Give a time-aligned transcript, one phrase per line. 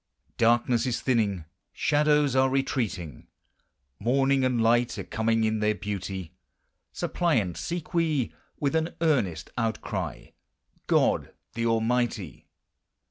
[0.39, 3.27] Darkness is thinning; shadows are retreating;
[3.99, 6.33] Morning and light are coming in their beauty;
[6.91, 8.33] Suppliant seek we.
[8.59, 10.29] with an earnest outcry,
[10.87, 12.47] God the Almighty